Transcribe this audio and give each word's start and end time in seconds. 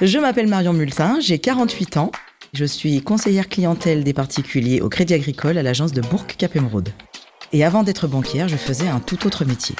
Je 0.00 0.18
m'appelle 0.18 0.48
Marion 0.48 0.72
Multin, 0.72 1.18
j'ai 1.20 1.38
48 1.38 1.98
ans. 1.98 2.10
Je 2.52 2.64
suis 2.64 3.00
conseillère 3.00 3.48
clientèle 3.48 4.02
des 4.02 4.12
particuliers 4.12 4.80
au 4.80 4.88
Crédit 4.88 5.14
Agricole 5.14 5.56
à 5.56 5.62
l'agence 5.62 5.92
de 5.92 6.00
Bourg-Cap-Emeraude. 6.00 6.88
Et 7.52 7.64
avant 7.64 7.84
d'être 7.84 8.08
banquière, 8.08 8.48
je 8.48 8.56
faisais 8.56 8.88
un 8.88 8.98
tout 8.98 9.24
autre 9.24 9.44
métier. 9.44 9.76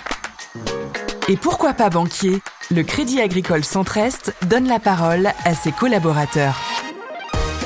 Et 1.29 1.37
pourquoi 1.37 1.73
pas 1.73 1.91
banquier? 1.91 2.39
Le 2.71 2.85
Crédit 2.85 3.21
Agricole 3.21 3.65
Centre-Est 3.65 4.33
donne 4.49 4.69
la 4.69 4.79
parole 4.79 5.31
à 5.45 5.55
ses 5.55 5.73
collaborateurs. 5.73 6.74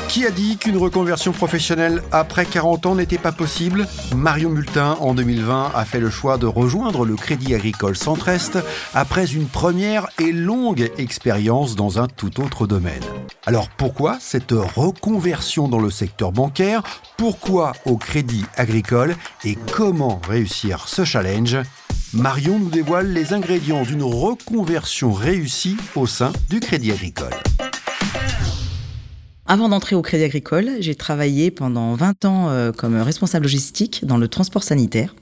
Qui 0.08 0.24
a 0.24 0.30
dit 0.30 0.56
qu'une 0.56 0.78
reconversion 0.78 1.32
professionnelle 1.32 2.02
après 2.12 2.46
40 2.46 2.86
ans 2.86 2.94
n'était 2.94 3.18
pas 3.18 3.30
possible? 3.30 3.86
Marion 4.16 4.48
Multin, 4.48 4.96
en 5.00 5.12
2020, 5.12 5.72
a 5.74 5.84
fait 5.84 6.00
le 6.00 6.08
choix 6.08 6.38
de 6.38 6.46
rejoindre 6.46 7.04
le 7.04 7.14
Crédit 7.14 7.54
Agricole 7.54 7.94
Centre-Est 7.94 8.58
après 8.94 9.26
une 9.26 9.46
première 9.46 10.08
et 10.18 10.32
longue 10.32 10.90
expérience 10.96 11.76
dans 11.76 11.98
un 11.98 12.06
tout 12.06 12.40
autre 12.40 12.66
domaine. 12.66 13.02
Alors 13.44 13.68
pourquoi 13.68 14.16
cette 14.18 14.52
reconversion 14.52 15.68
dans 15.68 15.80
le 15.80 15.90
secteur 15.90 16.32
bancaire? 16.32 16.82
Pourquoi 17.18 17.72
au 17.84 17.98
Crédit 17.98 18.46
Agricole? 18.56 19.14
Et 19.44 19.58
comment 19.72 20.22
réussir 20.26 20.88
ce 20.88 21.04
challenge? 21.04 21.58
Marion 22.14 22.58
nous 22.58 22.70
dévoile 22.70 23.12
les 23.12 23.34
ingrédients 23.34 23.82
d'une 23.82 24.02
reconversion 24.02 25.12
réussie 25.12 25.76
au 25.94 26.06
sein 26.06 26.32
du 26.48 26.60
Crédit 26.60 26.92
Agricole. 26.92 27.34
Avant 29.50 29.70
d'entrer 29.70 29.96
au 29.96 30.02
Crédit 30.02 30.24
Agricole, 30.24 30.72
j'ai 30.80 30.94
travaillé 30.94 31.50
pendant 31.50 31.94
20 31.94 32.26
ans 32.26 32.50
euh, 32.50 32.70
comme 32.70 33.00
responsable 33.00 33.44
logistique 33.44 34.04
dans 34.04 34.18
le 34.18 34.28
transport 34.28 34.62
sanitaire. 34.62 35.14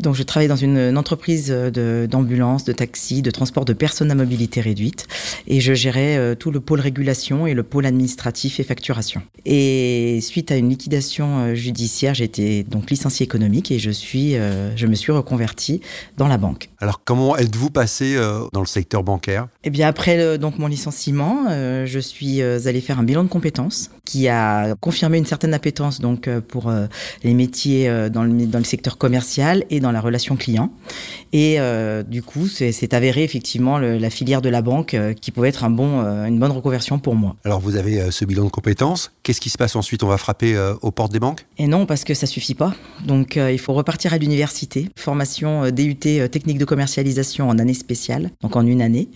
Donc, 0.00 0.14
je 0.14 0.22
travaille 0.22 0.48
dans 0.48 0.56
une, 0.56 0.96
entreprise 0.96 1.50
d'ambulance, 1.50 2.64
de, 2.64 2.72
taxi, 2.72 3.20
de 3.20 3.30
transport 3.30 3.66
de 3.66 3.74
personnes 3.74 4.10
à 4.10 4.14
mobilité 4.14 4.62
réduite. 4.62 5.06
Et 5.46 5.60
je 5.60 5.74
gérais 5.74 6.16
euh, 6.16 6.34
tout 6.34 6.50
le 6.50 6.60
pôle 6.60 6.80
régulation 6.80 7.46
et 7.46 7.52
le 7.52 7.62
pôle 7.62 7.84
administratif 7.84 8.58
et 8.58 8.62
facturation. 8.62 9.22
Et 9.44 10.20
suite 10.22 10.50
à 10.50 10.56
une 10.56 10.70
liquidation 10.70 11.40
euh, 11.40 11.54
judiciaire, 11.54 12.14
j'ai 12.14 12.24
été 12.24 12.62
donc 12.62 12.90
licencié 12.90 13.24
économique 13.24 13.70
et 13.70 13.78
je, 13.78 13.90
suis, 13.90 14.36
euh, 14.36 14.74
je 14.76 14.86
me 14.86 14.94
suis 14.94 15.12
reconverti 15.12 15.82
dans 16.16 16.28
la 16.28 16.38
banque. 16.38 16.70
Alors, 16.80 17.02
comment 17.04 17.36
êtes-vous 17.36 17.70
passé 17.70 18.16
dans 18.52 18.60
le 18.60 18.66
secteur 18.66 19.02
bancaire? 19.02 19.48
Eh 19.62 19.70
bien, 19.70 19.88
après 19.88 20.38
donc, 20.38 20.58
mon 20.58 20.68
licenciement, 20.68 21.46
je 21.48 21.98
suis 21.98 22.42
allé 22.42 22.80
faire 22.80 22.98
un 22.98 23.02
bilan 23.02 23.24
de 23.24 23.28
compétences 23.28 23.90
qui 24.04 24.28
a 24.28 24.74
confirmé 24.76 25.18
une 25.18 25.26
certaine 25.26 25.54
appétence 25.54 26.00
donc, 26.00 26.28
pour 26.48 26.72
les 27.22 27.34
métiers 27.34 27.88
dans 28.10 28.24
le, 28.24 28.46
dans 28.46 28.58
le 28.58 28.64
secteur 28.64 28.98
commercial 28.98 29.64
et 29.70 29.80
dans 29.82 29.92
la 29.92 30.00
relation 30.00 30.36
client. 30.36 30.70
Et 31.32 31.56
euh, 31.58 32.02
du 32.02 32.22
coup, 32.22 32.46
c'est 32.46 32.94
avéré 32.94 33.24
effectivement 33.24 33.78
la 33.78 34.10
filière 34.10 34.42
de 34.42 34.48
la 34.48 34.62
banque 34.62 34.94
euh, 34.94 35.12
qui 35.12 35.30
pouvait 35.30 35.48
être 35.48 35.64
un 35.64 35.70
bon, 35.70 36.00
euh, 36.00 36.24
une 36.24 36.38
bonne 36.38 36.50
reconversion 36.50 36.98
pour 36.98 37.14
moi. 37.14 37.36
Alors 37.44 37.60
vous 37.60 37.76
avez 37.76 38.10
ce 38.10 38.24
bilan 38.24 38.44
de 38.44 38.50
compétences. 38.50 39.12
Qu'est-ce 39.22 39.40
qui 39.40 39.50
se 39.50 39.58
passe 39.58 39.76
ensuite? 39.76 40.02
On 40.02 40.08
va 40.08 40.18
frapper 40.18 40.56
aux 40.82 40.90
portes 40.90 41.12
des 41.12 41.20
banques? 41.20 41.46
Et 41.58 41.66
non, 41.66 41.86
parce 41.86 42.04
que 42.04 42.14
ça 42.14 42.26
suffit 42.26 42.54
pas. 42.54 42.74
Donc 43.06 43.36
il 43.36 43.58
faut 43.58 43.72
repartir 43.72 44.12
à 44.12 44.18
l'université. 44.18 44.88
Formation 44.96 45.70
DUT 45.70 45.96
technique 45.96 46.58
de 46.58 46.64
commercialisation 46.64 47.48
en 47.48 47.58
année 47.58 47.74
spéciale, 47.74 48.30
donc 48.40 48.56
en 48.56 48.66
une 48.66 48.82
année, 48.82 49.08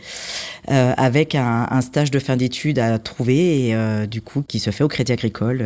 avec 0.69 1.34
un, 1.34 1.67
un, 1.70 1.81
stage 1.81 2.11
de 2.11 2.19
fin 2.19 2.36
d'études 2.36 2.78
à 2.78 2.98
trouver 2.98 3.69
et 3.69 4.06
du 4.06 4.20
coup 4.20 4.42
qui 4.47 4.59
se 4.59 4.70
fait 4.70 4.84
au 4.84 4.89
Crédit 4.89 5.12
Agricole, 5.12 5.64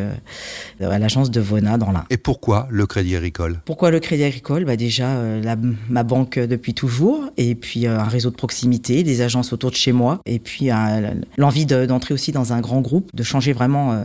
à 0.80 0.98
l'agence 0.98 1.30
de 1.30 1.40
Vona 1.40 1.78
dans 1.78 1.92
l'Ain. 1.92 2.04
Et 2.10 2.16
pourquoi 2.16 2.66
le 2.70 2.86
Crédit 2.86 3.16
Agricole? 3.16 3.60
Pourquoi 3.64 3.90
le 3.90 4.00
Crédit 4.00 4.24
Agricole? 4.24 4.64
Bah 4.64 4.76
Déjà, 4.76 5.22
la, 5.42 5.56
ma 5.88 6.02
banque 6.02 6.38
depuis 6.38 6.74
toujours, 6.74 7.30
et 7.36 7.54
puis 7.54 7.86
euh, 7.86 7.98
un 7.98 8.04
réseau 8.04 8.30
de 8.30 8.36
proximité, 8.36 9.02
des 9.02 9.22
agences 9.22 9.52
autour 9.52 9.70
de 9.70 9.76
chez 9.76 9.92
moi, 9.92 10.20
et 10.26 10.38
puis 10.38 10.70
euh, 10.70 11.14
l'envie 11.36 11.66
d'entrer 11.66 12.14
aussi 12.14 12.32
dans 12.32 12.52
un 12.52 12.60
grand 12.60 12.80
groupe, 12.80 13.10
de 13.14 13.22
changer 13.22 13.52
vraiment 13.52 13.92
euh, 13.92 14.04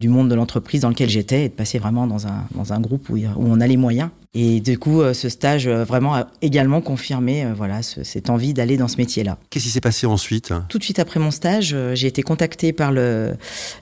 du 0.00 0.08
monde 0.08 0.28
de 0.28 0.34
l'entreprise 0.34 0.82
dans 0.82 0.88
lequel 0.88 1.08
j'étais 1.08 1.44
et 1.44 1.48
de 1.48 1.54
passer 1.54 1.78
vraiment 1.78 2.06
dans 2.06 2.26
un, 2.26 2.44
dans 2.54 2.72
un 2.72 2.80
groupe 2.80 3.08
où, 3.08 3.16
où 3.16 3.24
on 3.36 3.60
a 3.60 3.66
les 3.66 3.76
moyens. 3.76 4.10
Et 4.34 4.60
du 4.60 4.78
coup, 4.78 5.02
ce 5.12 5.28
stage 5.28 5.68
vraiment 5.68 6.14
a 6.14 6.28
également 6.40 6.80
confirmé 6.80 7.46
voilà, 7.56 7.82
cette 7.82 8.30
envie 8.30 8.54
d'aller 8.54 8.76
dans 8.76 8.88
ce 8.88 8.96
métier-là. 8.96 9.38
Qu'est-ce 9.50 9.64
qui 9.64 9.70
s'est 9.70 9.80
passé 9.80 10.06
ensuite? 10.06 10.52
Tout 10.68 10.78
de 10.78 10.84
suite 10.84 11.00
après 11.00 11.18
mon 11.18 11.32
stage, 11.32 11.76
j'ai 11.94 12.06
été 12.06 12.22
contactée 12.22 12.72
par 12.72 12.92
le, 12.92 13.34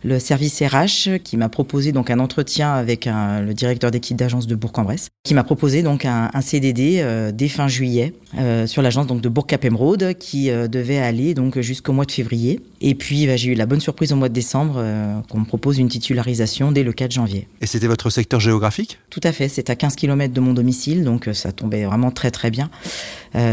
le 0.05 0.19
service 0.19 0.63
RH 0.63 1.19
qui 1.23 1.37
m'a 1.37 1.51
proposé 1.51 1.93
donc 1.93 2.11
un 2.11 2.19
entretien 2.19 2.73
avec 2.73 3.07
un, 3.07 3.43
le 3.43 3.53
directeur 3.53 3.91
d'équipe 3.91 4.17
d'agence 4.17 4.47
de 4.47 4.55
Bourg-en-Bresse, 4.55 5.09
qui 5.23 5.35
m'a 5.35 5.45
proposé 5.45 5.83
donc 5.83 6.07
un, 6.07 6.31
un 6.33 6.41
CDD 6.41 7.31
dès 7.35 7.49
fin 7.49 7.69
juillet 7.69 8.15
euh, 8.37 8.67
sur 8.67 8.83
l'agence 8.83 9.07
donc 9.07 9.21
de 9.23 9.29
Bourg-Cap-Emeraude 9.29 10.15
qui 10.19 10.51
euh, 10.51 10.69
devait 10.69 10.99
aller 10.99 11.33
donc 11.33 11.59
jusqu'au 11.61 11.93
mois 11.93 12.05
de 12.05 12.13
février. 12.13 12.61
Et 12.81 12.95
puis 12.95 13.27
bah, 13.27 13.37
j'ai 13.37 13.51
eu 13.51 13.55
la 13.55 13.67
bonne 13.67 13.81
surprise 13.81 14.13
au 14.13 14.17
mois 14.17 14.29
de 14.29 14.35
décembre 14.35 14.75
euh, 14.77 15.21
qu'on 15.31 15.41
me 15.41 15.45
propose 15.47 15.79
une 15.79 15.89
titularisation 15.89 16.71
dès 16.71 16.83
le 16.83 16.93
4 16.93 17.11
janvier. 17.11 17.49
Et 17.61 17.67
c'était 17.67 17.87
votre 17.87 18.11
secteur 18.11 18.41
géographique? 18.41 18.99
Tout 19.11 19.21
à 19.25 19.33
fait, 19.33 19.49
c'est 19.49 19.71
à 19.71 19.77
15 19.77 19.97
km 19.97 20.33
de 20.33 20.38
mon 20.41 20.53
domicile, 20.53 21.05
donc 21.05 21.29
ça 21.33 21.53
tombait 21.53 21.85
vraiment 21.85 22.11
très 22.11 22.31
très 22.31 22.51
bien. 22.51 22.71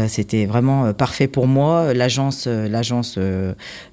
c'était 0.08 0.46
vraiment 0.46 0.92
parfait 0.92 1.28
pour 1.28 1.46
moi. 1.46 1.92
L'agence, 1.94 2.46
l'agence 2.46 3.18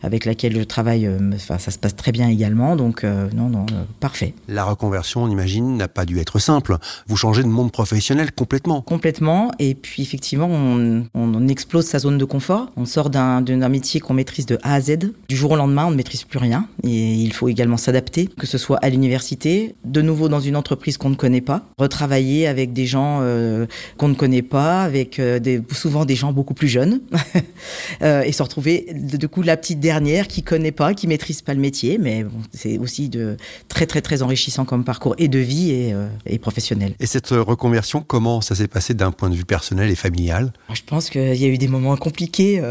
avec 0.02 0.26
laquelle 0.26 0.58
je 0.58 0.64
travaille, 0.64 1.10
ça 1.38 1.60
se 1.60 1.78
passe 1.78 1.96
très 1.96 2.12
bien 2.12 2.30
également, 2.30 2.76
donc 2.76 3.04
non 3.04 3.50
non, 3.50 3.66
parfait. 4.00 4.34
La 4.48 4.64
reconversion, 4.64 5.24
on 5.24 5.30
imagine, 5.30 5.78
n'a 5.78 5.88
pas 5.88 6.06
dû 6.06 6.20
être 6.20 6.40
simple. 6.40 6.78
Vous 7.08 7.18
changez 7.18 7.44
de 7.44 7.48
monde 7.48 7.72
professionnel 7.72 8.32
complètement. 8.32 8.82
Complètement, 8.82 9.52
et 9.60 9.76
puis 9.76 10.04
effectivement 10.04 10.48
on 10.48 10.84
on, 11.14 11.48
explose 11.48 11.86
sa 11.86 12.00
zone 12.00 12.18
de 12.18 12.26
confort. 12.26 12.72
On 12.78 12.86
sort 12.86 13.10
d'un 13.10 13.70
métier 13.70 14.00
qu'on 14.00 14.14
maîtrise 14.14 14.46
de 14.46 14.58
A 14.64 14.76
à 14.76 14.82
Z. 14.82 15.12
Du 15.28 15.36
jour 15.36 15.52
au 15.52 15.56
lendemain, 15.56 15.86
on 15.86 15.92
ne 15.92 15.96
maîtrise 15.96 16.24
plus 16.24 16.40
rien. 16.40 16.68
Et 16.84 17.14
il 17.14 17.34
faut 17.34 17.48
également 17.48 17.78
s'adapter, 17.78 18.28
que 18.28 18.48
ce 18.48 18.58
soit 18.58 18.78
à 18.78 18.90
l'université, 18.90 19.76
de 19.84 20.02
nouveau 20.02 20.30
dans 20.30 20.40
une 20.40 20.56
entreprise 20.56 20.98
qu'on 20.98 21.10
ne 21.10 21.16
connaît 21.16 21.42
pas, 21.42 21.66
retravailler 21.78 22.48
avec 22.48 22.74
des 22.74 22.83
gens 22.86 23.20
euh, 23.22 23.66
qu'on 23.98 24.08
ne 24.08 24.14
connaît 24.14 24.42
pas, 24.42 24.84
avec 24.84 25.20
euh, 25.20 25.40
souvent 25.72 26.06
des 26.06 26.16
gens 26.16 26.34
beaucoup 26.34 26.54
plus 26.54 26.68
jeunes, 26.68 27.02
euh, 28.02 28.22
et 28.22 28.32
se 28.32 28.44
retrouver 28.44 28.88
de 28.94 29.28
coup 29.28 29.42
la 29.42 29.58
petite 29.58 29.80
dernière 29.80 30.28
qui 30.28 30.44
connaît 30.44 30.72
pas, 30.72 30.94
qui 30.94 31.08
maîtrise 31.08 31.42
pas 31.42 31.54
le 31.54 31.60
métier. 31.60 31.98
Mais 31.98 32.26
c'est 32.54 32.78
aussi 32.78 33.10
de 33.10 33.38
très 33.68 33.86
très 33.86 34.02
très 34.02 34.22
enrichissant 34.22 34.66
comme 34.66 34.84
parcours 34.84 35.16
et 35.18 35.28
de 35.28 35.40
vie 35.40 35.72
et, 35.72 35.94
et 36.26 36.40
professionnel. 36.40 36.94
Et 37.00 37.06
cette 37.06 37.30
reconversion, 37.30 38.04
comment 38.06 38.42
ça 38.42 38.56
s'est 38.56 38.68
passé 38.68 38.94
d'un 38.94 39.12
point 39.12 39.30
de 39.30 39.36
vue 39.36 39.46
personnel 39.46 39.90
et 39.90 39.96
familial? 39.96 40.54
Je 40.74 40.82
pense 40.86 41.10
qu'il 41.10 41.36
y 41.36 41.46
a 41.46 41.48
eu 41.48 41.58
des 41.58 41.68
moments 41.68 41.96
compliqués 41.98 42.62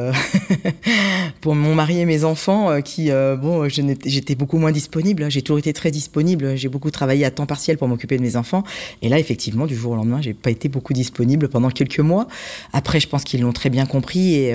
pour 1.41 1.55
mon 1.55 1.75
mari 1.75 2.01
et 2.01 2.05
mes 2.05 2.25
enfants 2.25 2.81
qui, 2.83 3.11
bon, 3.11 3.69
j'étais 3.69 4.35
beaucoup 4.35 4.59
moins 4.59 4.73
disponible. 4.73 5.31
J'ai 5.31 5.43
toujours 5.43 5.59
été 5.59 5.73
très 5.73 5.91
disponible. 5.91 6.57
J'ai 6.57 6.69
beaucoup 6.69 6.91
travaillé 6.91 7.25
à 7.25 7.31
temps 7.31 7.47
partiel 7.47 7.79
pour 7.79 7.89
m'occuper 7.89 8.17
de 8.17 8.23
mes 8.23 8.37
enfants. 8.37 8.65
Et 9.03 9.09
là, 9.09 9.19
effectivement, 9.19 9.67
du 9.67 9.77
jour 9.77 9.93
au 9.93 9.97
lendemain, 9.97 10.02
j'ai 10.21 10.35
pas 10.35 10.51
été 10.51 10.69
beaucoup 10.69 10.93
disponible 10.93 11.49
pendant 11.49 11.71
quelques 11.71 12.01
mois. 12.01 12.29
Après, 12.73 13.01
je 13.01 13.09
pense 13.09 13.25
qu'ils 13.25 13.43
l'ont 13.43 13.53
très 13.53 13.71
bien 13.71 13.87
compris 13.87 14.35
et 14.35 14.55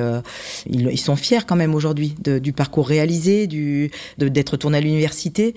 ils, 0.69 0.97
sont 0.97 1.15
fiers 1.15 1.45
quand 1.47 1.55
même 1.55 1.75
aujourd'hui 1.75 2.15
du 2.23 2.53
parcours 2.53 2.87
réalisé, 2.87 3.47
du, 3.47 3.91
d'être 4.17 4.57
tourné 4.57 4.77
à 4.77 4.81
l'université, 4.81 5.55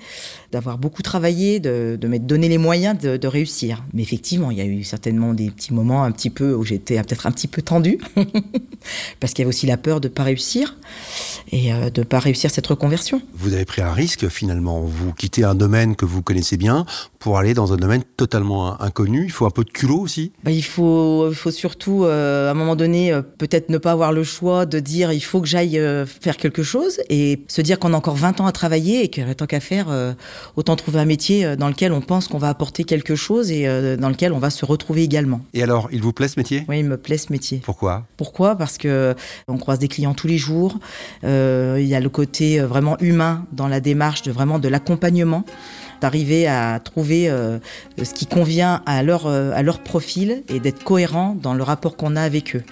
d'avoir 0.53 0.78
beaucoup 0.78 1.03
travaillé, 1.03 1.61
de, 1.61 1.97
de 2.01 2.09
m'être 2.09 2.27
donné 2.27 2.49
les 2.49 2.59
moyens 2.59 2.99
de, 2.99 3.27
réussir. 3.27 3.84
Mais 3.93 4.03
effectivement, 4.03 4.51
il 4.51 4.59
y 4.59 4.61
a 4.61 4.65
eu 4.65 4.83
certainement 4.83 5.34
des 5.34 5.51
petits 5.51 5.73
moments 5.73 6.03
un 6.03 6.11
petit 6.11 6.31
peu 6.31 6.55
où 6.55 6.65
j'étais 6.65 7.01
peut-être 7.03 7.27
un 7.27 7.33
petit 7.33 7.47
peu 7.47 7.62
tendu, 7.62 7.99
parce 9.21 9.33
qu'il 9.33 9.43
y 9.43 9.45
avait 9.45 9.55
aussi 9.55 9.67
la 9.67 9.77
peur 9.77 10.01
de 10.01 10.09
pas 10.09 10.25
réussir 10.25 10.77
et 11.53 11.72
euh, 11.72 11.91
de 11.91 12.03
pas 12.03 12.19
réussir 12.19 12.51
cette 12.51 12.67
reconversion. 12.67 13.22
Vous 13.34 13.55
avez 13.55 13.65
pris 13.65 13.83
un 13.83 13.93
risque 13.93 14.28
finalement, 14.28 14.81
vous 14.81 15.12
quittez 15.12 15.45
un 15.45 15.55
domaine 15.55 15.97
que 15.97 16.05
vous 16.05 16.22
connaissez 16.22 16.57
bien 16.57 16.87
pour 17.20 17.38
aller 17.38 17.54
dans 17.54 17.72
un 17.72 17.76
domaine 17.76 18.03
totalement 18.16 18.81
inconnu, 18.82 19.22
il 19.25 19.31
faut 19.31 19.47
un 19.47 19.50
peu 19.50 19.62
de 19.62 19.70
culot 19.70 20.00
aussi 20.00 20.32
bah, 20.42 20.50
Il 20.50 20.64
faut, 20.64 21.31
faut 21.32 21.53
surtout, 21.53 22.04
euh, 22.04 22.48
à 22.48 22.50
un 22.50 22.54
moment 22.54 22.75
donné, 22.75 23.12
euh, 23.12 23.22
peut-être 23.22 23.69
ne 23.69 23.78
pas 23.78 23.92
avoir 23.92 24.12
le 24.12 24.25
choix 24.25 24.66
de 24.66 24.81
dire 24.81 25.12
il 25.12 25.20
faut 25.20 25.41
que 25.41 25.47
j'aille 25.47 25.80
faire 26.20 26.36
quelque 26.36 26.64
chose 26.64 27.00
et 27.09 27.44
se 27.47 27.60
dire 27.60 27.78
qu'on 27.78 27.94
a 27.94 27.97
encore 27.97 28.16
20 28.16 28.41
ans 28.41 28.47
à 28.47 28.53
travailler 28.53 29.04
et 29.04 29.09
qu'il 29.09 29.33
tant 29.36 29.47
qu'à 29.47 29.60
faire, 29.60 29.86
autant 30.56 30.74
trouver 30.74 30.98
un 30.98 31.04
métier 31.04 31.56
dans 31.56 31.68
lequel 31.68 31.92
on 31.92 32.00
pense 32.00 32.27
qu'on 32.27 32.39
va 32.39 32.48
apporter 32.48 32.83
quelque 32.84 33.15
chose 33.15 33.53
et 33.53 33.66
dans 33.97 34.09
lequel 34.09 34.33
on 34.33 34.39
va 34.39 34.50
se 34.50 34.65
retrouver 34.65 35.03
également. 35.03 35.42
Et 35.54 35.62
alors, 35.62 35.89
il 35.92 36.03
vous 36.03 36.12
plaît 36.12 36.28
ce 36.28 36.41
métier? 36.41 36.65
Oui, 36.68 36.80
il 36.80 36.86
me 36.86 36.97
plaît 36.97 37.18
ce 37.18 37.33
métier. 37.33 37.60
Pourquoi? 37.62 38.06
Pourquoi? 38.16 38.56
Parce 38.56 38.78
que 38.78 39.15
on 39.47 39.59
croise 39.59 39.78
des 39.78 39.89
clients 39.89 40.15
tous 40.15 40.27
les 40.27 40.39
jours. 40.39 40.78
Euh, 41.24 41.78
il 41.80 41.86
y 41.86 41.95
a 41.95 42.00
le 42.00 42.09
côté 42.09 42.60
euh, 42.60 42.66
vraiment 42.66 42.97
humain 43.00 43.45
dans 43.53 43.68
la 43.68 43.80
démarche 43.80 44.22
de 44.22 44.33
vraiment 44.33 44.59
de 44.59 44.68
l'accompagnement 44.68 45.45
d'arriver 46.00 46.47
à 46.47 46.80
trouver 46.80 47.28
euh, 47.28 47.58
ce 48.02 48.14
qui 48.14 48.26
convient 48.26 48.82
à 48.86 49.02
leur, 49.02 49.26
à 49.26 49.62
leur 49.62 49.80
profil 49.80 50.42
et 50.48 50.60
d'être 50.60 50.82
cohérent 50.84 51.36
dans 51.41 51.54
le 51.54 51.62
rapport 51.62 51.97
qu'on 51.97 52.16
a 52.16 52.22
avec 52.22 52.56
eux. 52.56 52.62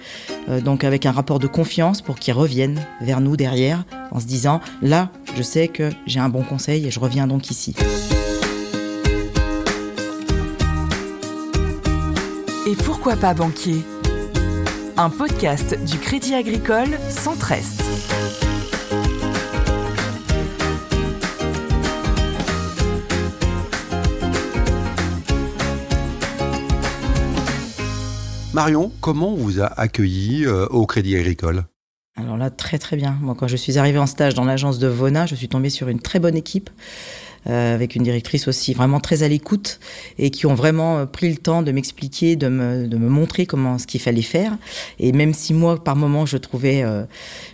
donc 0.61 0.83
avec 0.83 1.05
un 1.05 1.11
rapport 1.11 1.39
de 1.39 1.47
confiance 1.47 2.01
pour 2.01 2.15
qu'ils 2.15 2.33
reviennent 2.33 2.79
vers 3.01 3.21
nous 3.21 3.37
derrière 3.37 3.83
en 4.11 4.19
se 4.19 4.25
disant 4.25 4.61
là, 4.81 5.09
je 5.35 5.43
sais 5.43 5.67
que 5.67 5.89
j'ai 6.07 6.19
un 6.19 6.29
bon 6.29 6.43
conseil 6.43 6.87
et 6.87 6.91
je 6.91 6.99
reviens 6.99 7.27
donc 7.27 7.51
ici. 7.51 7.75
Et 12.69 12.75
pourquoi 12.75 13.15
pas 13.15 13.33
banquier? 13.33 13.83
Un 14.95 15.09
podcast 15.09 15.75
du 15.85 15.97
Crédit 15.97 16.35
Agricole 16.35 16.99
Centre-Est. 17.09 17.98
Marion, 28.59 28.91
comment 28.99 29.29
on 29.29 29.35
vous 29.35 29.61
a 29.61 29.67
accueilli 29.67 30.45
euh, 30.45 30.65
au 30.65 30.85
Crédit 30.85 31.15
Agricole? 31.15 31.63
Alors 32.17 32.35
là, 32.35 32.49
très 32.49 32.77
très 32.77 32.97
bien. 32.97 33.17
Moi, 33.21 33.33
quand 33.33 33.47
je 33.47 33.55
suis 33.55 33.77
arrivée 33.77 33.99
en 33.99 34.05
stage 34.05 34.33
dans 34.33 34.43
l'agence 34.43 34.79
de 34.79 34.87
Vona, 34.87 35.25
je 35.25 35.33
suis 35.33 35.47
tombée 35.47 35.69
sur 35.69 35.87
une 35.87 36.01
très 36.01 36.19
bonne 36.19 36.35
équipe. 36.35 36.69
Euh, 37.49 37.73
avec 37.73 37.95
une 37.95 38.03
directrice 38.03 38.47
aussi 38.47 38.73
vraiment 38.75 38.99
très 38.99 39.23
à 39.23 39.27
l'écoute 39.27 39.79
et 40.19 40.29
qui 40.29 40.45
ont 40.45 40.53
vraiment 40.53 40.99
euh, 40.99 41.05
pris 41.05 41.29
le 41.29 41.37
temps 41.37 41.63
de 41.63 41.71
m'expliquer, 41.71 42.35
de 42.35 42.47
me, 42.47 42.87
montrer 42.97 43.47
comment 43.47 43.79
ce 43.79 43.87
qu'il 43.87 44.01
fallait 44.01 44.21
faire. 44.21 44.55
Et 44.99 45.13
même 45.13 45.33
si 45.33 45.55
moi, 45.55 45.83
par 45.83 45.95
moment, 45.95 46.27
je 46.27 46.37
trouvais 46.37 46.83
euh, 46.83 47.03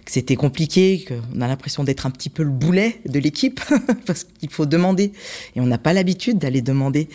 que 0.03 0.11
c'était 0.11 0.35
compliqué, 0.35 1.05
qu'on 1.07 1.39
a 1.39 1.47
l'impression 1.47 1.85
d'être 1.85 2.05
un 2.05 2.09
petit 2.09 2.29
peu 2.29 2.43
le 2.43 2.49
boulet 2.49 2.99
de 3.07 3.19
l'équipe, 3.19 3.61
parce 4.05 4.25
qu'il 4.25 4.49
faut 4.49 4.65
demander 4.65 5.13
et 5.55 5.61
on 5.61 5.65
n'a 5.65 5.77
pas 5.77 5.93
l'habitude 5.93 6.39
d'aller 6.39 6.61
demander. 6.61 7.07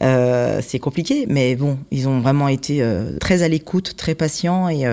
C'est 0.00 0.78
compliqué, 0.78 1.26
mais 1.28 1.56
bon, 1.56 1.78
ils 1.90 2.06
ont 2.06 2.20
vraiment 2.20 2.48
été 2.48 2.84
très 3.20 3.42
à 3.42 3.48
l'écoute, 3.48 3.94
très 3.96 4.14
patients 4.14 4.68
et 4.68 4.84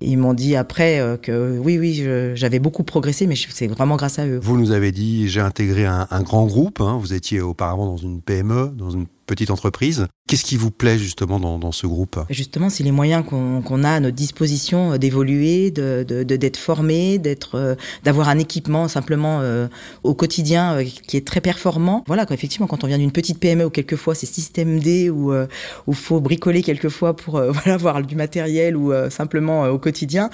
ils 0.00 0.16
m'ont 0.16 0.34
dit 0.34 0.56
après 0.56 1.18
que 1.22 1.58
oui, 1.58 1.78
oui, 1.78 2.04
j'avais 2.34 2.58
beaucoup 2.58 2.82
progressé, 2.82 3.26
mais 3.26 3.34
c'est 3.50 3.66
vraiment 3.66 3.96
grâce 3.96 4.18
à 4.18 4.26
eux. 4.26 4.40
Vous 4.42 4.56
nous 4.56 4.70
avez 4.70 4.92
dit, 4.92 5.28
j'ai 5.28 5.40
intégré 5.40 5.84
un 5.84 6.22
grand 6.22 6.46
groupe. 6.46 6.61
Hein. 6.80 6.98
Vous 6.98 7.14
étiez 7.14 7.40
auparavant 7.40 7.86
dans 7.86 7.96
une 7.96 8.20
PME, 8.22 8.72
dans 8.76 8.90
une 8.90 9.06
petite 9.26 9.50
entreprise. 9.50 10.06
Qu'est-ce 10.32 10.46
qui 10.46 10.56
vous 10.56 10.70
plaît 10.70 10.98
justement 10.98 11.38
dans, 11.38 11.72
ce 11.72 11.86
groupe? 11.86 12.18
Justement, 12.30 12.70
c'est 12.70 12.82
les 12.82 12.90
moyens 12.90 13.22
qu'on 13.22 13.84
a 13.84 13.90
à 13.90 14.00
notre 14.00 14.16
disposition 14.16 14.94
euh, 14.94 14.96
d'évoluer, 14.96 15.70
d'être 15.70 16.06
de, 16.06 16.36
de, 16.36 16.56
formé, 16.56 17.18
d'être, 17.18 17.56
euh, 17.56 17.74
d'avoir 18.02 18.30
un 18.30 18.38
équipement 18.38 18.88
simplement 18.88 19.40
euh, 19.42 19.68
au 20.04 20.14
quotidien 20.14 20.82
qui 20.84 21.18
est 21.18 21.26
très 21.26 21.42
performant. 21.42 22.02
Voilà, 22.06 22.24
quoi, 22.24 22.32
effectivement, 22.32 22.66
quand 22.66 22.82
on 22.82 22.86
vient 22.86 22.96
d'une 22.96 23.12
petite 23.12 23.40
PME 23.40 23.66
ou 23.66 23.68
quelquefois 23.68 24.14
c'est 24.14 24.24
système 24.24 24.80
D 24.80 25.10
où 25.10 25.34
il 25.34 25.94
faut 25.94 26.22
bricoler 26.22 26.62
quelquefois 26.62 27.14
pour 27.14 27.38
voilà, 27.50 27.74
avoir 27.74 28.00
du 28.00 28.16
matériel 28.16 28.74
ou 28.74 28.90
simplement 29.10 29.64
au 29.64 29.78
quotidien. 29.78 30.30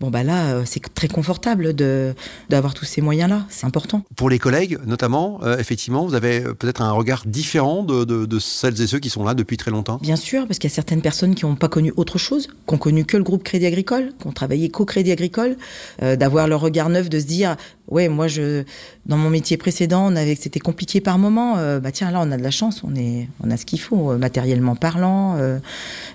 Bon 0.00 0.08
bah 0.08 0.22
là, 0.22 0.64
c'est 0.64 0.82
très 0.94 1.08
confortable 1.08 1.74
de 1.74 2.14
d'avoir 2.48 2.72
tous 2.72 2.86
ces 2.86 3.02
moyens-là. 3.02 3.44
C'est 3.50 3.66
important. 3.66 4.02
Pour 4.16 4.30
les 4.30 4.38
collègues, 4.38 4.78
notamment, 4.86 5.40
effectivement, 5.58 6.06
vous 6.06 6.14
avez 6.14 6.40
peut-être 6.40 6.80
un 6.80 6.92
regard 6.92 7.24
différent 7.26 7.82
de, 7.82 8.04
de, 8.04 8.24
de 8.24 8.38
celles 8.38 8.80
et 8.80 8.86
ceux 8.86 8.98
qui 8.98 9.10
sont 9.10 9.24
là 9.24 9.34
depuis 9.42 9.56
très 9.56 9.70
longtemps? 9.70 9.98
Bien 10.00 10.16
sûr, 10.16 10.46
parce 10.46 10.58
qu'il 10.58 10.70
y 10.70 10.72
a 10.72 10.74
certaines 10.74 11.02
personnes 11.02 11.34
qui 11.34 11.44
n'ont 11.44 11.56
pas 11.56 11.68
connu 11.68 11.92
autre 11.96 12.18
chose, 12.18 12.48
qui 12.66 12.74
ont 12.74 12.78
connu 12.78 13.04
que 13.04 13.16
le 13.16 13.22
groupe 13.22 13.42
Crédit 13.42 13.66
Agricole, 13.66 14.12
qui 14.18 14.26
ont 14.26 14.32
travaillé 14.32 14.70
qu'au 14.70 14.84
Crédit 14.84 15.12
Agricole, 15.12 15.56
euh, 16.02 16.16
d'avoir 16.16 16.48
leur 16.48 16.60
regard 16.60 16.88
neuf, 16.88 17.08
de 17.08 17.18
se 17.18 17.26
dire, 17.26 17.56
ouais, 17.92 18.08
moi, 18.08 18.26
je, 18.26 18.64
dans 19.06 19.16
mon 19.16 19.30
métier 19.30 19.56
précédent, 19.56 20.06
on 20.10 20.16
avait, 20.16 20.34
c'était 20.34 20.60
compliqué 20.60 21.00
par 21.00 21.18
moment. 21.18 21.58
Euh, 21.58 21.78
bah 21.78 21.92
tiens, 21.92 22.10
là, 22.10 22.20
on 22.22 22.30
a 22.32 22.36
de 22.36 22.42
la 22.42 22.50
chance, 22.50 22.82
on 22.82 22.94
est, 22.96 23.28
on 23.44 23.50
a 23.50 23.56
ce 23.56 23.66
qu'il 23.66 23.80
faut, 23.80 24.12
euh, 24.12 24.18
matériellement 24.18 24.74
parlant. 24.74 25.38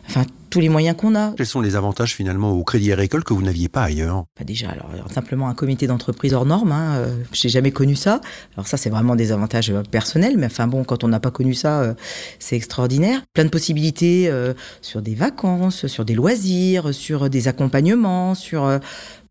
enfin, 0.08 0.26
tous 0.50 0.60
les 0.60 0.70
moyens 0.70 0.96
qu'on 0.98 1.16
a. 1.16 1.34
Quels 1.36 1.46
sont 1.46 1.62
les 1.62 1.76
avantages 1.76 2.16
finalement 2.16 2.52
au 2.52 2.64
Crédit 2.64 2.92
Agricole 2.92 3.24
que 3.24 3.34
vous 3.34 3.42
n'aviez 3.42 3.70
pas 3.70 3.84
ailleurs? 3.84 4.26
Bah 4.38 4.46
Déjà, 4.46 4.70
alors 4.70 4.90
simplement 5.12 5.50
un 5.50 5.54
comité 5.54 5.88
d'entreprise 5.88 6.34
hors 6.34 6.46
norme, 6.46 6.72
hein, 6.72 6.96
euh, 6.98 7.16
j'ai 7.34 7.50
jamais 7.50 7.72
connu 7.72 7.96
ça. 7.96 8.22
Alors 8.56 8.68
ça, 8.68 8.78
c'est 8.78 8.90
vraiment 8.90 9.16
des 9.16 9.32
avantages 9.32 9.70
euh, 9.70 9.84
personnels, 9.84 10.38
mais 10.38 10.46
enfin 10.46 10.68
bon, 10.68 10.84
quand 10.84 11.04
on 11.04 11.08
n'a 11.08 11.20
pas 11.20 11.32
connu 11.32 11.54
ça, 11.54 11.82
euh, 11.82 11.94
c'est 12.40 12.56
extraordinaire. 12.56 13.22
Plein 13.34 13.46
de 13.46 13.50
possibilités 13.50 14.32
sur 14.82 15.02
des 15.02 15.16
vacances, 15.16 15.88
sur 15.88 16.06
des 16.06 16.16
loisirs, 16.16 16.94
sur 16.94 17.30
des 17.30 17.48
accompagnements, 17.48 18.36
sur 18.36 18.80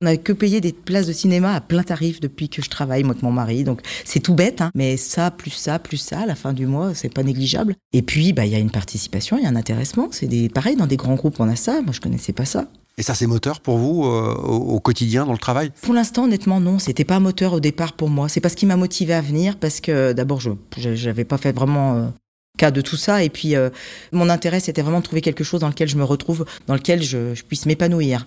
on 0.00 0.04
n'a 0.06 0.16
que 0.16 0.32
payé 0.32 0.60
des 0.60 0.72
places 0.72 1.06
de 1.06 1.12
cinéma 1.12 1.54
à 1.54 1.60
plein 1.60 1.82
tarif 1.82 2.20
depuis 2.20 2.48
que 2.48 2.62
je 2.62 2.70
travaille, 2.70 3.02
moi, 3.02 3.12
avec 3.12 3.22
mon 3.22 3.32
mari. 3.32 3.64
Donc, 3.64 3.80
c'est 4.04 4.20
tout 4.20 4.34
bête, 4.34 4.60
hein. 4.60 4.70
mais 4.74 4.96
ça, 4.96 5.30
plus 5.30 5.50
ça, 5.50 5.78
plus 5.78 5.96
ça, 5.96 6.20
à 6.20 6.26
la 6.26 6.34
fin 6.34 6.52
du 6.52 6.66
mois, 6.66 6.94
c'est 6.94 7.12
pas 7.12 7.22
négligeable. 7.22 7.76
Et 7.92 8.02
puis, 8.02 8.32
bah, 8.32 8.46
il 8.46 8.52
y 8.52 8.54
a 8.54 8.58
une 8.58 8.70
participation, 8.70 9.38
il 9.38 9.44
y 9.44 9.46
a 9.46 9.50
un 9.50 9.56
intéressement. 9.56 10.08
C'est 10.10 10.26
des, 10.26 10.48
pareil, 10.48 10.76
dans 10.76 10.86
des 10.86 10.96
grands 10.96 11.14
groupes, 11.14 11.40
on 11.40 11.48
a 11.48 11.56
ça. 11.56 11.80
Moi, 11.82 11.92
je 11.92 12.00
connaissais 12.00 12.32
pas 12.32 12.44
ça. 12.44 12.68
Et 12.98 13.02
ça, 13.02 13.14
c'est 13.14 13.26
moteur 13.26 13.60
pour 13.60 13.76
vous 13.76 14.04
euh, 14.06 14.34
au, 14.34 14.80
quotidien, 14.80 15.26
dans 15.26 15.32
le 15.32 15.38
travail? 15.38 15.70
Pour 15.82 15.92
l'instant, 15.92 16.24
honnêtement, 16.24 16.60
non. 16.60 16.78
C'était 16.78 17.04
pas 17.04 17.20
moteur 17.20 17.52
au 17.52 17.60
départ 17.60 17.92
pour 17.92 18.08
moi. 18.08 18.28
C'est 18.30 18.40
pas 18.40 18.48
ce 18.48 18.56
qui 18.56 18.64
m'a 18.64 18.76
motivé 18.76 19.12
à 19.12 19.20
venir 19.20 19.58
parce 19.58 19.80
que 19.80 20.14
d'abord, 20.14 20.40
je 20.40 20.50
n'avais 20.78 21.24
pas 21.24 21.36
fait 21.36 21.52
vraiment 21.52 21.94
euh, 21.94 22.06
cas 22.56 22.70
de 22.70 22.80
tout 22.80 22.96
ça. 22.96 23.22
Et 23.22 23.30
puis, 23.30 23.54
euh, 23.54 23.70
mon 24.12 24.28
intérêt, 24.28 24.60
c'était 24.60 24.82
vraiment 24.82 24.98
de 24.98 25.04
trouver 25.04 25.20
quelque 25.20 25.44
chose 25.44 25.60
dans 25.60 25.68
lequel 25.68 25.88
je 25.88 25.96
me 25.96 26.04
retrouve, 26.04 26.44
dans 26.66 26.74
lequel 26.74 27.02
je, 27.02 27.40
puisse 27.42 27.66
m'épanouir. 27.66 28.26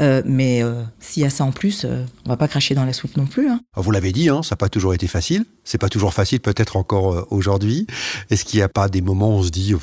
Euh, 0.00 0.22
mais 0.24 0.62
euh, 0.62 0.82
s'il 1.00 1.22
y 1.22 1.26
a 1.26 1.30
ça 1.30 1.44
en 1.44 1.52
plus, 1.52 1.86
on 2.26 2.28
va 2.28 2.36
pas 2.36 2.48
cracher 2.48 2.74
dans 2.74 2.84
la 2.84 2.92
soupe 2.92 3.16
non 3.16 3.26
plus. 3.26 3.48
Hein. 3.48 3.60
Vous 3.76 3.90
l'avez 3.90 4.12
dit, 4.12 4.28
hein, 4.28 4.42
ça 4.42 4.54
n'a 4.54 4.56
pas 4.56 4.68
toujours 4.68 4.94
été 4.94 5.06
facile. 5.06 5.44
C'est 5.64 5.78
pas 5.78 5.88
toujours 5.88 6.14
facile, 6.14 6.40
peut-être 6.40 6.76
encore 6.76 7.26
aujourd'hui. 7.30 7.86
Est-ce 8.30 8.44
qu'il 8.44 8.58
n'y 8.58 8.64
a 8.64 8.68
pas 8.68 8.88
des 8.88 9.02
moments 9.02 9.30
où 9.30 9.38
on 9.38 9.42
se 9.42 9.50
dit... 9.50 9.74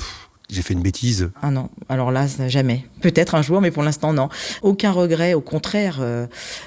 j'ai 0.50 0.62
fait 0.62 0.74
une 0.74 0.82
bêtise? 0.82 1.30
Ah 1.42 1.50
non, 1.50 1.70
alors 1.88 2.10
là, 2.10 2.26
jamais. 2.48 2.84
Peut-être 3.00 3.36
un 3.36 3.42
jour, 3.42 3.60
mais 3.60 3.70
pour 3.70 3.84
l'instant, 3.84 4.12
non. 4.12 4.28
Aucun 4.62 4.90
regret, 4.90 5.34
au 5.34 5.40
contraire. 5.40 6.00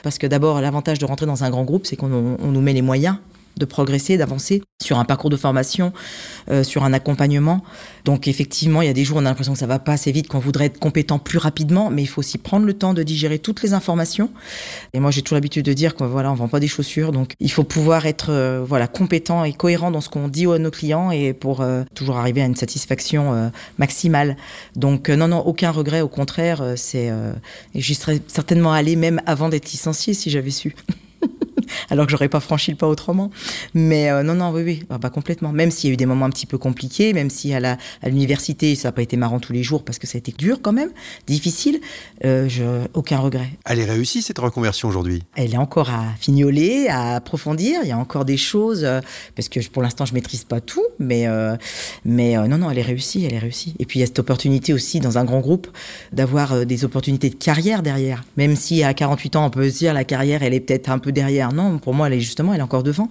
parce 0.04 0.18
que 0.18 0.26
d'abord, 0.26 0.62
l'avantage 0.62 1.00
de 1.00 1.06
rentrer 1.06 1.26
dans 1.26 1.44
un 1.44 1.50
grand 1.50 1.66
groupe, 1.66 1.86
c'est 1.86 1.98
qu'on 1.98 2.08
nous 2.08 2.62
met 2.62 2.74
les 2.74 2.82
moyens 2.82 3.18
de 3.60 3.66
progresser, 3.66 4.18
d'avancer 4.18 4.64
sur 4.82 4.98
un 4.98 5.06
parcours 5.06 5.30
de 5.30 5.36
formation, 5.36 5.92
euh, 6.50 6.64
sur 6.64 6.84
un 6.84 6.94
accompagnement. 6.94 7.62
Donc 8.06 8.28
effectivement, 8.28 8.82
il 8.82 8.86
y 8.86 8.90
a 8.90 8.94
des 8.94 9.04
jours 9.04 9.18
où 9.18 9.20
on 9.20 9.26
a 9.26 9.30
l'impression 9.30 9.54
que 9.54 9.60
ça 9.60 9.68
va 9.68 9.78
pas 9.78 9.92
assez 9.94 10.12
vite, 10.12 10.28
qu'on 10.30 10.40
voudrait 10.40 10.66
être 10.66 10.80
compétent 10.80 11.20
plus 11.20 11.38
rapidement, 11.38 11.90
mais 11.90 12.02
il 12.02 12.08
faut 12.08 12.20
aussi 12.20 12.38
prendre 12.38 12.66
le 12.66 12.74
temps 12.74 12.94
de 12.94 13.04
digérer 13.04 13.40
toutes 13.40 13.62
les 13.62 13.74
informations. 13.74 14.32
Et 14.94 15.00
moi, 15.00 15.12
j'ai 15.12 15.22
toujours 15.22 15.36
l'habitude 15.36 15.66
de 15.66 15.74
dire 15.74 15.96
qu'on 15.96 16.08
voilà, 16.08 16.32
on 16.32 16.36
vend 16.36 16.48
pas 16.48 16.62
des 16.62 16.68
chaussures, 16.68 17.12
donc 17.12 17.34
il 17.40 17.52
faut 17.52 17.66
pouvoir 17.66 18.06
être 18.06 18.32
euh, 18.32 18.64
voilà 18.66 18.88
compétent 18.88 19.44
et 19.44 19.54
cohérent 19.54 19.92
dans 19.92 20.02
ce 20.02 20.10
qu'on 20.10 20.30
dit 20.30 20.48
à 20.48 20.58
nos 20.58 20.72
clients 20.72 21.12
et 21.12 21.34
pour 21.34 21.62
euh, 21.62 21.84
toujours 21.94 22.18
arriver 22.18 22.42
à 22.42 22.46
une 22.46 22.56
satisfaction 22.56 23.52
maximale. 23.78 24.38
Donc 24.76 25.10
non, 25.10 25.28
non, 25.28 25.40
aucun 25.40 25.72
regret, 25.72 26.02
au 26.02 26.08
contraire, 26.08 26.64
c'est 26.78 27.12
j'y 27.76 27.96
serais 27.96 28.22
certainement 28.28 28.72
allé 28.72 28.96
même 28.96 29.22
avant 29.26 29.50
d'être 29.50 29.72
licencié 29.72 30.14
si 30.14 30.30
j'avais 30.30 30.52
su. 30.52 30.76
alors 31.90 32.06
que 32.06 32.12
j'aurais 32.12 32.30
pas 32.30 32.40
franchi 32.40 32.72
le 32.72 32.78
pas 32.78 32.88
autrement. 32.88 33.30
Mais 33.74 34.10
euh, 34.10 34.24
non, 34.24 34.36
non, 34.36 34.52
oui, 34.52 34.64
oui, 34.64 34.84
bah, 34.90 34.98
pas 35.00 35.10
complètement. 35.10 35.52
Même 35.52 35.72
s'il 35.72 35.90
y 35.90 35.92
a 35.92 35.94
eu 35.94 35.98
des 35.98 36.06
moments 36.06 36.26
un 36.26 36.30
petit 36.30 36.46
peu 36.46 36.58
compliqués, 36.58 37.14
même 37.14 37.30
si 37.30 37.54
à 37.54 37.60
la 37.60 37.78
à 38.02 38.10
l'université 38.10 38.76
ça 38.76 38.88
n'a 38.88 38.92
pas 38.92 39.02
été 39.02 39.18
marrant 39.18 39.40
tous 39.40 39.54
les 39.54 39.64
jours 39.64 39.84
parce 39.84 40.00
que 40.00 40.08
ça 40.08 40.18
a 40.18 40.20
été 40.20 40.32
dur 40.32 40.60
quand 40.62 40.72
même, 40.72 40.90
difficile, 41.28 41.80
euh, 42.26 42.48
je, 42.50 42.64
aucun 42.94 43.20
regret. 43.20 43.50
Elle 43.66 43.80
est 43.80 43.86
réussie 43.86 44.22
cette 44.22 44.40
reconversion 44.40 44.88
aujourd'hui? 44.88 45.24
Elle 45.36 45.54
est 45.54 45.58
encore 45.58 45.90
à 45.90 46.06
fignoler, 46.20 46.88
à 46.88 47.16
approfondir. 47.16 47.82
Il 47.84 47.90
y 47.90 47.92
a 47.92 47.98
encore 47.98 48.26
des 48.26 48.38
choses 48.38 48.84
euh, 48.84 49.02
parce 49.36 49.50
que 49.50 49.60
pour 49.70 49.84
l'instant 49.84 50.06
je 50.06 50.14
maîtrise 50.14 50.44
pas 50.44 50.62
tout, 50.62 50.86
mais 51.00 51.28
mais 52.06 52.36
non, 52.48 52.58
non, 52.58 52.72
elle 52.72 52.80
est 52.80 52.84
réussie, 52.84 53.26
elle 53.26 53.34
est 53.34 53.40
réussie. 53.40 53.76
Et 53.80 53.86
puis 53.86 54.00
il 54.00 54.02
y 54.02 54.04
a 54.04 54.08
cette 54.08 54.20
opportunité 54.20 54.74
aussi 54.74 55.00
dans 55.00 55.18
un 55.18 55.26
grand 55.26 55.40
groupe 55.40 55.68
d'avoir 56.14 56.66
des 56.66 56.86
opportunités 56.86 57.30
de 57.30 57.36
carrière 57.36 57.84
derrière. 57.84 58.24
Même 58.38 58.56
si 58.56 58.84
à 58.84 58.94
48 58.94 59.36
ans 59.36 59.46
on 59.46 59.50
peut 59.50 59.70
se 59.70 59.78
dire 59.78 59.94
la 59.94 60.04
carrière 60.04 60.44
elle 60.44 60.54
est 60.54 60.60
peut-être 60.60 60.90
un 60.90 61.00
peu 61.00 61.12
derrière 61.12 61.52
non, 61.54 61.69
pour 61.78 61.94
moi, 61.94 62.08
elle 62.08 62.14
est 62.14 62.20
justement, 62.20 62.54
elle 62.54 62.60
est 62.60 62.64
encore 62.64 62.84
devant. 62.84 63.10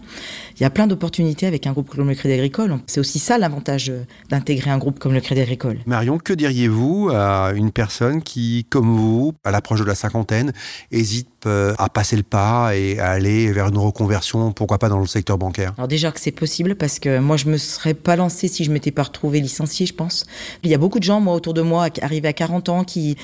Il 0.57 0.63
y 0.63 0.67
a 0.67 0.71
plein 0.71 0.87
d'opportunités 0.87 1.47
avec 1.47 1.67
un 1.67 1.73
groupe 1.73 1.89
comme 1.91 2.09
le 2.09 2.15
Crédit 2.15 2.35
Agricole. 2.35 2.79
C'est 2.87 3.01
aussi 3.01 3.19
ça 3.19 3.39
l'avantage 3.39 3.91
euh, 3.91 4.05
d'intégrer 4.31 4.71
un 4.71 4.79
groupe 4.79 4.99
comme 4.99 5.13
le 5.13 5.21
Crédit 5.21 5.43
Agricole. 5.43 5.79
Marion, 5.87 6.19
que 6.19 6.33
diriez-vous 6.33 7.11
à 7.13 7.53
une 7.55 7.71
personne 7.71 8.23
qui, 8.23 8.67
comme 8.71 8.97
vous, 8.97 9.35
à 9.45 9.51
l'approche 9.51 9.81
de 9.81 9.85
la 9.85 9.95
cinquantaine, 9.95 10.53
hésite 10.91 11.29
euh, 11.47 11.75
à 11.79 11.89
passer 11.89 12.17
le 12.17 12.25
pas 12.25 12.75
et 12.75 12.99
à 12.99 13.11
aller 13.11 13.53
vers 13.53 13.69
une 13.69 13.79
reconversion, 13.79 14.53
pourquoi 14.53 14.79
pas 14.79 14.89
dans 14.89 14.99
le 14.99 15.07
secteur 15.07 15.39
bancaire? 15.39 15.73
Alors 15.77 15.87
déjà 15.87 16.11
que 16.11 16.19
c'est 16.19 16.33
possible 16.33 16.75
parce 16.75 16.99
que 16.99 17.21
moi 17.21 17.37
je 17.37 17.47
me 17.47 17.57
serais 17.57 17.95
pas 17.95 18.17
lancée 18.17 18.49
si 18.49 18.65
je 18.65 18.73
m'étais 18.73 18.91
pas 18.91 19.05
retrouvée 19.05 19.41
licenciée, 19.41 19.87
je 19.87 19.95
pense. 19.95 20.27
Il 20.65 20.71
y 20.71 20.75
a 20.75 20.79
beaucoup 20.79 20.99
de 20.99 21.05
gens 21.05 21.21
moi 21.21 21.35
autour 21.35 21.55
de 21.55 21.63
moi 21.63 21.89
arrivés 22.03 22.29
à 22.29 22.33
40 22.33 22.69
ans 22.71 22.85
qui 22.85 23.17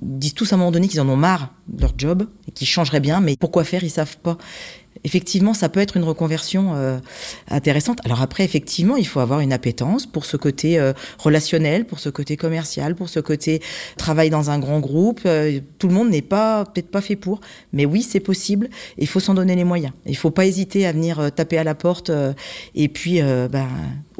disent 0.00 0.34
tous 0.34 0.52
à 0.52 0.56
un 0.56 0.58
moment 0.58 0.70
donné 0.70 0.88
qu'ils 0.88 1.00
en 1.00 1.08
ont 1.08 1.16
marre 1.16 1.52
de 1.68 1.82
leur 1.82 1.92
job 1.96 2.26
et 2.48 2.52
qu'ils 2.52 2.66
changeraient 2.66 3.00
bien, 3.00 3.20
mais 3.20 3.36
pourquoi 3.38 3.64
faire, 3.64 3.84
ils 3.84 3.90
savent 3.90 4.18
pas. 4.18 4.38
Effectivement, 5.02 5.54
ça 5.54 5.70
peut 5.70 5.80
être 5.80 5.96
une 5.96 6.04
reconversion 6.04 6.74
euh, 6.74 6.98
intéressante. 7.48 8.00
Alors 8.04 8.20
après, 8.20 8.44
effectivement, 8.44 8.96
il 8.96 9.06
faut 9.06 9.20
avoir 9.20 9.40
une 9.40 9.52
appétence 9.52 10.04
pour 10.04 10.26
ce 10.26 10.36
côté 10.36 10.78
euh, 10.78 10.92
relationnel, 11.18 11.86
pour 11.86 12.00
ce 12.00 12.10
côté 12.10 12.36
commercial, 12.36 12.94
pour 12.94 13.08
ce 13.08 13.18
côté 13.20 13.62
travail 13.96 14.28
dans 14.28 14.50
un 14.50 14.58
grand 14.58 14.80
groupe. 14.80 15.20
Euh, 15.24 15.60
tout 15.78 15.88
le 15.88 15.94
monde 15.94 16.10
n'est 16.10 16.20
pas 16.20 16.66
peut-être 16.66 16.90
pas 16.90 17.00
fait 17.00 17.16
pour, 17.16 17.40
mais 17.72 17.86
oui, 17.86 18.02
c'est 18.02 18.20
possible. 18.20 18.68
Il 18.98 19.06
faut 19.06 19.20
s'en 19.20 19.32
donner 19.32 19.56
les 19.56 19.64
moyens. 19.64 19.94
Il 20.04 20.16
faut 20.16 20.30
pas 20.30 20.44
hésiter 20.44 20.86
à 20.86 20.92
venir 20.92 21.30
taper 21.34 21.56
à 21.56 21.64
la 21.64 21.74
porte 21.74 22.10
et 22.74 22.88
puis 22.88 23.20
ben, 23.22 23.68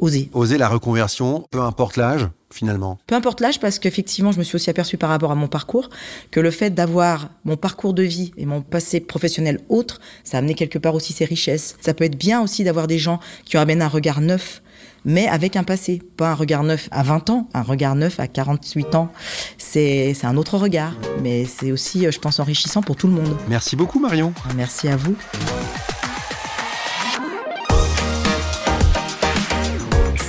oser. 0.01 0.29
Oser 0.33 0.57
la 0.57 0.67
reconversion, 0.67 1.45
peu 1.51 1.61
importe 1.61 1.95
l'âge 1.95 2.27
finalement 2.53 2.99
Peu 3.07 3.15
importe 3.15 3.39
l'âge, 3.39 3.59
parce 3.59 3.79
qu'effectivement, 3.79 4.31
je 4.31 4.39
me 4.39 4.43
suis 4.43 4.55
aussi 4.55 4.69
aperçu 4.69 4.97
par 4.97 5.09
rapport 5.09 5.31
à 5.31 5.35
mon 5.35 5.47
parcours 5.47 5.89
que 6.31 6.39
le 6.39 6.51
fait 6.51 6.69
d'avoir 6.69 7.29
mon 7.45 7.55
parcours 7.55 7.93
de 7.93 8.03
vie 8.03 8.33
et 8.37 8.45
mon 8.45 8.61
passé 8.61 8.99
professionnel 8.99 9.61
autre, 9.69 10.01
ça 10.25 10.37
a 10.37 10.39
amené 10.39 10.53
quelque 10.53 10.77
part 10.77 10.95
aussi 10.95 11.13
ses 11.13 11.25
richesses. 11.25 11.77
Ça 11.79 11.93
peut 11.93 12.03
être 12.03 12.17
bien 12.17 12.41
aussi 12.41 12.63
d'avoir 12.63 12.87
des 12.87 12.99
gens 12.99 13.19
qui 13.45 13.57
amènent 13.57 13.81
un 13.81 13.87
regard 13.87 14.21
neuf, 14.21 14.61
mais 15.05 15.27
avec 15.27 15.55
un 15.55 15.63
passé. 15.63 16.01
Pas 16.17 16.31
un 16.31 16.35
regard 16.35 16.63
neuf 16.63 16.89
à 16.91 17.03
20 17.03 17.29
ans, 17.29 17.47
un 17.53 17.63
regard 17.63 17.95
neuf 17.95 18.19
à 18.19 18.27
48 18.27 18.95
ans. 18.95 19.09
C'est 19.57 20.13
un 20.23 20.37
autre 20.37 20.57
regard, 20.57 20.93
mais 21.23 21.45
c'est 21.45 21.71
aussi, 21.71 22.11
je 22.11 22.19
pense, 22.19 22.39
enrichissant 22.39 22.81
pour 22.81 22.95
tout 22.95 23.07
le 23.07 23.13
monde. 23.13 23.35
Merci 23.47 23.75
beaucoup, 23.75 23.99
Marion. 23.99 24.33
Merci 24.55 24.89
à 24.89 24.97
vous. 24.97 25.15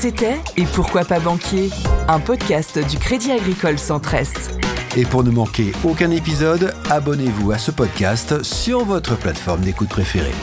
C'était 0.02 0.40
Et 0.56 0.64
pourquoi 0.64 1.04
pas 1.04 1.20
banquier 1.20 1.70
Un 2.08 2.18
podcast 2.18 2.76
du 2.90 2.98
Crédit 2.98 3.30
Agricole 3.30 3.78
Centre-Est. 3.78 4.58
Et 4.96 5.04
pour 5.04 5.22
ne 5.22 5.30
manquer 5.30 5.70
aucun 5.84 6.10
épisode, 6.10 6.74
abonnez-vous 6.90 7.52
à 7.52 7.58
ce 7.58 7.70
podcast 7.70 8.42
sur 8.42 8.84
votre 8.84 9.16
plateforme 9.16 9.60
d'écoute 9.60 9.90
préférée. 9.90 10.34